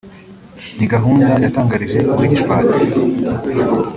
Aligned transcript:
ni 0.77 0.85
gahunda 0.93 1.31
yatangirije 1.43 1.99
muri 2.13 2.31
Gishwati 2.31 2.75